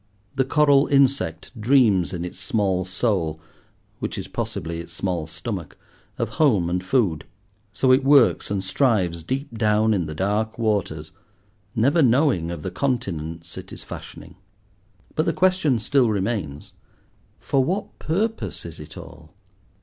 The 0.33 0.45
coral 0.45 0.87
insect 0.87 1.51
dreams 1.61 2.11
in 2.11 2.25
its 2.25 2.39
small 2.39 2.85
soul, 2.85 3.39
which 3.99 4.17
is 4.17 4.27
possibly 4.27 4.79
its 4.79 4.91
small 4.91 5.27
stomach, 5.27 5.77
of 6.17 6.29
home 6.41 6.71
and 6.71 6.83
food. 6.83 7.23
So 7.71 7.91
it 7.91 8.03
works 8.03 8.49
and 8.49 8.63
strives 8.63 9.21
deep 9.21 9.55
down 9.55 9.93
in 9.93 10.07
the 10.07 10.15
dark 10.15 10.57
waters, 10.57 11.11
never 11.75 12.01
knowing 12.01 12.49
of 12.49 12.63
the 12.63 12.71
continents 12.71 13.59
it 13.59 13.71
is 13.71 13.83
fashioning. 13.83 14.37
But 15.13 15.27
the 15.27 15.33
question 15.33 15.77
still 15.77 16.09
remains: 16.09 16.73
for 17.39 17.63
what 17.63 17.99
purpose 17.99 18.65
is 18.65 18.79
it 18.79 18.97
all? 18.97 19.35